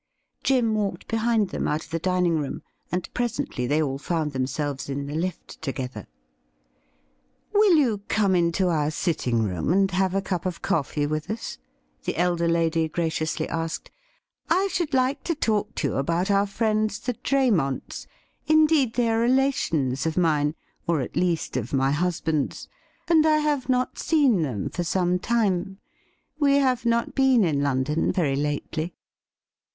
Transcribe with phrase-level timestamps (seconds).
[0.43, 4.89] Jim walked behind them out of the dining room, and presently they all found themselves
[4.89, 6.07] in the lift together.
[7.51, 10.47] JIM'S NEW ACQUAINTANCES 37' Will you come into our sitting room and have a cup
[10.47, 11.59] of coffee with us?'
[12.05, 13.91] the elder lady graciously asked.'
[14.49, 18.07] I should like to talk to you about our friends the Draymonts—
[18.47, 20.55] indeed, they are relations of mine,
[20.87, 22.67] or, at least, of my husband's—
[23.07, 25.77] and I have not seen them for some time.
[26.39, 28.95] We have not been in London very lately.'